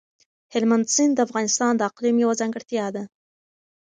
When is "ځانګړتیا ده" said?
2.39-3.03